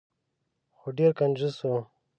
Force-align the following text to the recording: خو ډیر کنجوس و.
خو 0.77 0.87
ډیر 0.97 1.11
کنجوس 1.19 1.57
و. 1.61 1.71